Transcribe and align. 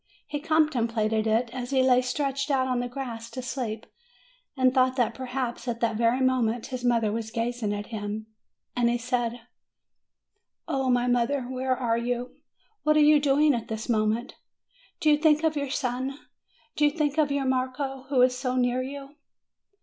He 0.25 0.39
contemplated 0.39 1.27
it, 1.27 1.51
as 1.53 1.69
he 1.69 1.83
lay 1.83 2.01
stretched 2.01 2.49
out 2.49 2.65
on 2.67 2.79
the 2.79 2.87
grass 2.87 3.29
to 3.29 3.43
sleep, 3.43 3.85
and 4.57 4.73
thought 4.73 4.95
that, 4.95 5.13
perhaps, 5.13 5.67
at 5.67 5.79
that 5.81 5.95
very 5.95 6.21
moment, 6.21 6.65
his 6.73 6.83
mother 6.83 7.11
was 7.11 7.29
gazing 7.29 7.71
at 7.71 7.85
him. 7.93 8.25
And 8.75 8.89
he 8.89 8.97
said: 8.97 9.41
"O 10.67 10.89
my 10.89 11.05
mother, 11.05 11.43
where 11.43 11.77
are 11.77 11.99
you? 11.99 12.35
What 12.81 12.97
are 12.97 12.99
you 12.99 13.19
doing 13.19 13.53
at 13.53 13.67
this 13.67 13.87
moment? 13.87 14.33
Do 14.99 15.11
you 15.11 15.17
think 15.17 15.43
of 15.43 15.55
your 15.55 15.69
son? 15.69 16.17
Do 16.75 16.83
you 16.83 16.89
think 16.89 17.19
of 17.19 17.31
your 17.31 17.45
Marco, 17.45 18.05
who 18.09 18.23
is 18.23 18.35
so 18.35 18.55
near 18.55 18.81
to 18.81 18.87
you?" 18.89 19.15